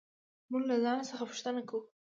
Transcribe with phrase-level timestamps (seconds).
[0.49, 1.81] موږ له ځان څخه پوښتنې کوو.